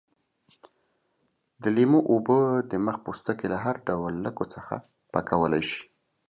د 1.61 1.63
لیمو 1.75 1.99
اوبه 2.11 2.39
د 2.71 2.73
مخ 2.85 2.95
پوستکی 3.05 3.47
له 3.53 3.57
هر 3.65 3.75
ډول 3.87 4.13
لکو 4.25 4.43
څخه 4.53 4.75
پاکولای 5.13 5.63
شي. 5.69 5.81